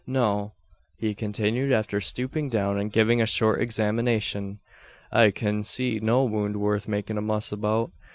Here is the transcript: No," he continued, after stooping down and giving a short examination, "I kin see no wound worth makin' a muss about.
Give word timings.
No," 0.07 0.53
he 0.97 1.13
continued, 1.13 1.71
after 1.71 2.01
stooping 2.01 2.49
down 2.49 2.79
and 2.79 2.91
giving 2.91 3.21
a 3.21 3.27
short 3.27 3.61
examination, 3.61 4.57
"I 5.11 5.29
kin 5.29 5.63
see 5.63 5.99
no 5.99 6.23
wound 6.23 6.57
worth 6.57 6.87
makin' 6.87 7.19
a 7.19 7.21
muss 7.21 7.51
about. 7.51 7.91